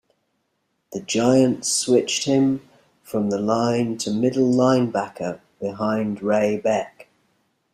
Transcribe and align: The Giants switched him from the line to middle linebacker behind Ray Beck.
The 0.93 1.01
Giants 1.01 1.71
switched 1.71 2.23
him 2.25 2.67
from 3.03 3.29
the 3.29 3.37
line 3.37 3.99
to 3.99 4.09
middle 4.09 4.49
linebacker 4.51 5.41
behind 5.59 6.23
Ray 6.23 6.57
Beck. 6.57 7.07